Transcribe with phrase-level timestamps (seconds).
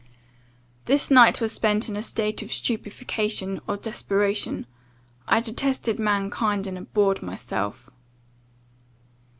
[0.85, 4.65] "This night was spent in a state of stupefaction, or desperation.
[5.27, 7.87] I detested mankind, and abhorred myself.